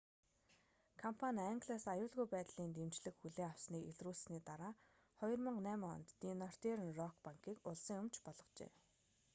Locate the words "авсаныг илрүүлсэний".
3.51-4.43